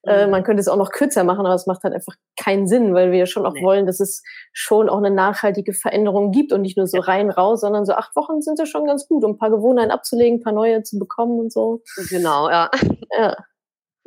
[0.04, 0.18] Äh, mhm.
[0.18, 2.94] Äh, man könnte es auch noch kürzer machen, aber es macht halt einfach keinen Sinn,
[2.94, 3.62] weil wir ja schon auch nee.
[3.62, 7.60] wollen, dass es schon auch eine nachhaltige Veränderung gibt und nicht nur so rein raus,
[7.60, 10.42] sondern so acht Wochen sind ja schon ganz gut, um ein paar Gewohnheiten abzulegen, ein
[10.42, 11.82] paar neue zu bekommen und so.
[12.08, 12.70] Genau, ja.
[13.18, 13.36] Ja.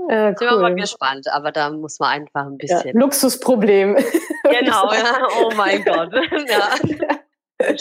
[0.09, 0.35] Cool.
[0.37, 2.81] Sind wir mal gespannt, aber da muss man einfach ein bisschen.
[2.85, 3.95] Ja, Luxusproblem.
[4.43, 5.27] Genau, ja.
[5.41, 6.11] Oh mein Gott.
[6.49, 7.77] ja.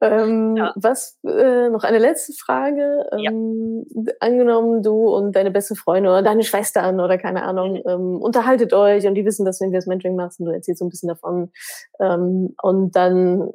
[0.00, 0.72] Ähm, ja.
[0.76, 3.06] Was äh, noch eine letzte Frage?
[3.12, 4.12] Ähm, ja.
[4.20, 7.82] Angenommen, du und deine beste Freundin oder deine Schwestern oder keine Ahnung mhm.
[7.86, 10.80] ähm, unterhaltet euch und die wissen, dass wenn wir das Mentoring machst und du erzählst
[10.80, 11.50] so ein bisschen davon
[11.98, 13.50] ähm, und dann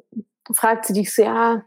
[0.54, 1.64] fragt sie dich so, ja,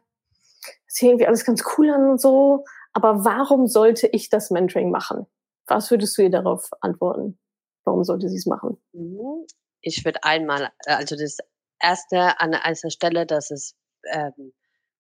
[0.64, 4.92] das sieht irgendwie alles ganz cool an und so, aber warum sollte ich das Mentoring
[4.92, 5.26] machen?
[5.68, 7.40] Was würdest du ihr darauf antworten?
[7.84, 8.78] Warum sollte sie es machen?
[8.94, 9.46] Mhm.
[9.82, 11.38] Ich würde einmal, äh, also das
[11.80, 13.76] erste an erster Stelle, dass es
[14.12, 14.54] ähm,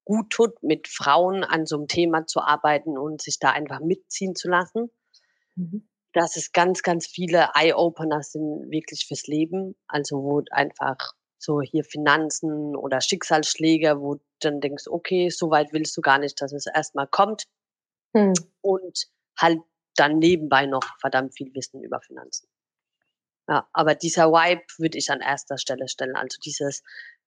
[0.05, 4.35] gut tut, mit Frauen an so einem Thema zu arbeiten und sich da einfach mitziehen
[4.35, 4.91] zu lassen.
[5.55, 5.87] Mhm.
[6.13, 9.75] Dass es ganz, ganz viele Eye-Opener sind wirklich fürs Leben.
[9.87, 15.73] Also wo einfach so hier Finanzen oder Schicksalsschläge, wo du dann denkst, okay, so weit
[15.73, 17.45] willst du gar nicht, dass es erstmal kommt.
[18.13, 18.33] Mhm.
[18.61, 19.59] Und halt
[19.95, 22.47] dann nebenbei noch verdammt viel Wissen über Finanzen.
[23.47, 26.15] Ja, aber dieser Vibe würde ich an erster Stelle stellen.
[26.15, 26.81] Also dieses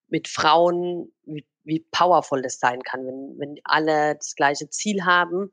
[0.08, 5.52] mit Frauen, wie, wie powerful das sein kann, wenn, wenn alle das gleiche Ziel haben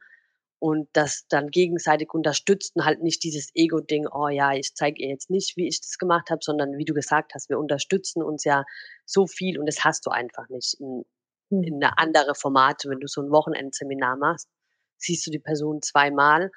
[0.60, 5.10] und das dann gegenseitig unterstützt und halt nicht dieses Ego-Ding, oh ja, ich zeige ihr
[5.10, 8.44] jetzt nicht, wie ich das gemacht habe, sondern wie du gesagt hast, wir unterstützen uns
[8.46, 8.64] ja
[9.06, 11.06] so viel und das hast du einfach nicht in,
[11.50, 11.64] hm.
[11.64, 12.90] in eine andere Formate.
[12.90, 14.50] Wenn du so ein Wochenendseminar machst,
[14.98, 16.50] siehst du die Person zweimal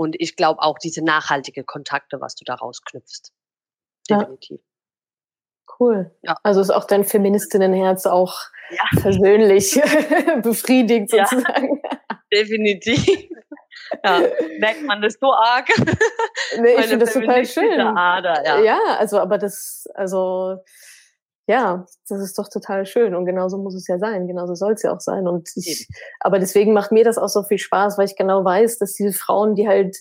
[0.00, 3.32] und ich glaube auch diese nachhaltige Kontakte, was du daraus knüpfst.
[4.08, 4.58] Definitiv.
[4.58, 5.74] Ja.
[5.78, 6.10] Cool.
[6.22, 6.36] Ja.
[6.42, 8.34] Also ist auch dein Feministinnenherz auch
[8.70, 8.82] ja.
[9.02, 9.74] persönlich
[10.42, 11.82] befriedigt sozusagen.
[12.32, 13.06] Definitiv.
[14.04, 14.20] Ja,
[14.58, 15.68] merkt man das so arg?
[16.58, 17.80] Nee, ich finde das total schön.
[17.80, 18.60] Ader, ja.
[18.60, 20.58] ja, also aber das, also
[21.50, 24.84] ja, das ist doch total schön und genauso muss es ja sein, genauso soll es
[24.84, 25.26] ja auch sein.
[25.26, 25.88] Und ich,
[26.20, 29.12] aber deswegen macht mir das auch so viel Spaß, weil ich genau weiß, dass diese
[29.12, 29.96] Frauen, die halt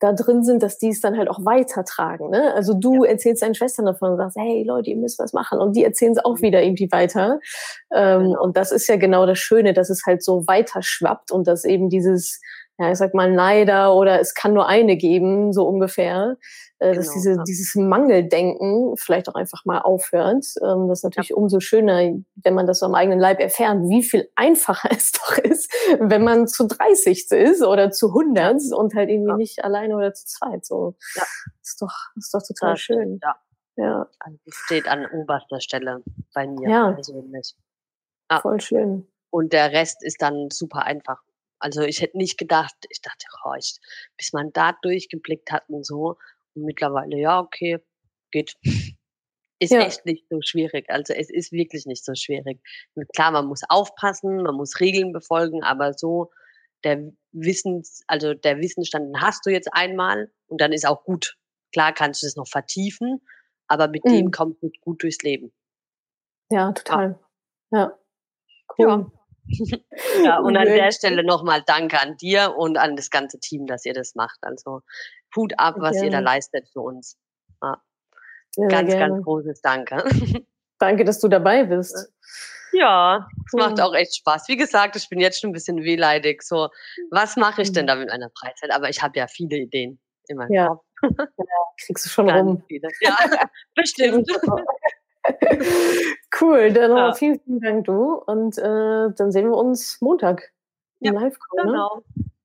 [0.00, 2.30] da drin sind, dass die es dann halt auch weitertragen.
[2.30, 2.54] Ne?
[2.54, 3.10] Also du ja.
[3.10, 5.60] erzählst deinen Schwestern davon und sagst, hey Leute, ihr müsst was machen.
[5.60, 6.42] Und die erzählen es auch mhm.
[6.42, 7.38] wieder irgendwie weiter.
[7.94, 8.42] Ähm, genau.
[8.42, 11.66] Und das ist ja genau das Schöne, dass es halt so weiter schwappt und dass
[11.66, 12.40] eben dieses,
[12.78, 16.38] ja, ich sag mal, Neider oder es kann nur eine geben, so ungefähr,
[16.78, 17.42] äh, dass genau, diese, ja.
[17.44, 20.44] dieses Mangeldenken vielleicht auch einfach mal aufhört.
[20.62, 21.36] Ähm, das ist natürlich ja.
[21.36, 25.38] umso schöner, wenn man das so am eigenen Leib erfährt, wie viel einfacher es doch
[25.38, 29.36] ist, wenn man zu 30 ist oder zu 100 und halt irgendwie ja.
[29.36, 30.64] nicht alleine oder zu zweit.
[30.64, 31.22] So, ja.
[31.62, 33.20] ist doch, ist doch total das schön.
[33.22, 33.36] Ja.
[33.76, 34.08] Ja.
[34.20, 36.92] Also steht an oberster Stelle bei mir ja.
[36.92, 37.54] persönlich.
[38.30, 38.40] Ja.
[38.40, 39.08] Voll schön.
[39.30, 41.20] Und der Rest ist dann super einfach.
[41.58, 43.78] Also ich hätte nicht gedacht, ich dachte, oh, ich,
[44.16, 46.18] bis man da durchgeblickt hat und so,
[46.54, 47.78] mittlerweile, ja, okay,
[48.30, 48.56] geht.
[49.60, 49.80] Ist ja.
[49.80, 50.90] echt nicht so schwierig.
[50.90, 52.60] Also es ist wirklich nicht so schwierig.
[53.14, 56.30] Klar, man muss aufpassen, man muss Regeln befolgen, aber so
[56.82, 61.36] der Wissens, also der Wissensstand hast du jetzt einmal und dann ist auch gut.
[61.72, 63.20] Klar kannst du das noch vertiefen,
[63.68, 64.10] aber mit mhm.
[64.10, 65.52] dem kommt du gut durchs Leben.
[66.50, 67.18] Ja, total.
[67.70, 67.78] Ja.
[67.78, 67.98] ja.
[68.78, 69.10] Cool.
[69.46, 70.24] Ja.
[70.24, 73.84] ja, und an der Stelle nochmal Danke an dir und an das ganze Team, dass
[73.84, 74.38] ihr das macht.
[74.40, 74.80] Also
[75.36, 76.06] Hut ab, was gerne.
[76.06, 77.18] ihr da leistet für uns.
[77.62, 77.80] Ja.
[78.68, 79.14] ganz, gerne.
[79.14, 80.04] ganz großes Danke.
[80.78, 82.12] Danke, dass du dabei bist.
[82.72, 84.48] Ja, es macht auch echt Spaß.
[84.48, 86.42] Wie gesagt, ich bin jetzt schon ein bisschen wehleidig.
[86.42, 86.70] So,
[87.10, 87.88] was mache ich denn mhm.
[87.88, 88.72] da mit meiner Freizeit?
[88.72, 90.68] Aber ich habe ja viele Ideen in meinem ja.
[90.68, 90.84] Kopf.
[91.18, 91.44] Ja,
[91.84, 92.62] kriegst du schon Ganz rum.
[92.66, 92.88] Viele.
[93.00, 93.16] Ja,
[93.74, 94.28] bestimmt.
[96.40, 97.12] cool, dann ja.
[97.14, 100.52] vielen, vielen Dank du und äh, dann sehen wir uns Montag
[101.00, 101.64] im ja, Live-Call.
[101.64, 101.70] Ne?
[101.70, 102.02] Genau.
[102.16, 102.24] Ne?